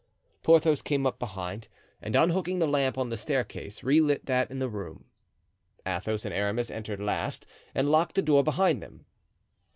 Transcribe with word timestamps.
Porthos 0.41 0.81
came 0.81 1.05
up 1.05 1.19
behind, 1.19 1.67
and 2.01 2.15
unhooking 2.15 2.57
the 2.57 2.65
lamp 2.65 2.97
on 2.97 3.09
the 3.09 3.17
staircase 3.17 3.83
relit 3.83 4.25
that 4.25 4.49
in 4.49 4.57
the 4.57 4.67
room. 4.67 5.05
Athos 5.85 6.25
and 6.25 6.33
Aramis 6.33 6.71
entered 6.71 6.99
last 6.99 7.45
and 7.75 7.87
locked 7.91 8.15
the 8.15 8.23
door 8.23 8.43
behind 8.43 8.81
them. 8.81 9.05